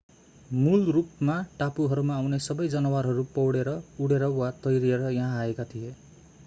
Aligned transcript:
मूल 0.53 0.85
रूपमा 0.95 1.35
टापुहरूमा 1.59 2.15
आउने 2.15 2.39
सबै 2.47 2.67
जनावरहरू 2.75 3.27
पौडेर 3.35 3.71
उँडेर 3.75 4.27
वा 4.39 4.51
तैरिएर 4.65 5.09
यहाँ 5.11 5.39
आएका 5.39 5.71
थिए 5.75 5.93